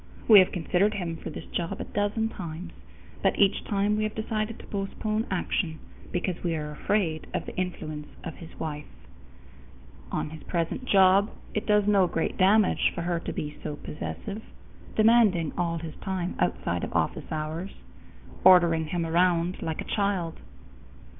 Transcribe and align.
We 0.27 0.39
have 0.39 0.51
considered 0.51 0.95
him 0.95 1.17
for 1.17 1.29
this 1.29 1.45
job 1.45 1.79
a 1.79 1.83
dozen 1.83 2.29
times, 2.29 2.71
but 3.21 3.37
each 3.37 3.63
time 3.65 3.95
we 3.97 4.03
have 4.03 4.15
decided 4.15 4.57
to 4.57 4.65
postpone 4.65 5.27
action, 5.29 5.77
because 6.11 6.41
we 6.43 6.55
are 6.55 6.71
afraid 6.71 7.27
of 7.35 7.45
the 7.45 7.55
influence 7.55 8.07
of 8.23 8.33
his 8.37 8.59
wife. 8.59 8.87
On 10.11 10.31
his 10.31 10.41
present 10.41 10.85
job, 10.85 11.29
it 11.53 11.67
does 11.67 11.85
no 11.85 12.07
great 12.07 12.35
damage 12.35 12.91
for 12.95 13.03
her 13.03 13.19
to 13.19 13.31
be 13.31 13.59
so 13.61 13.75
possessive, 13.75 14.41
demanding 14.95 15.53
all 15.55 15.77
his 15.77 15.93
time 15.97 16.33
outside 16.39 16.83
of 16.83 16.93
office 16.95 17.31
hours, 17.31 17.69
ordering 18.43 18.87
him 18.87 19.05
around 19.05 19.61
like 19.61 19.81
a 19.81 19.95
child. 19.95 20.39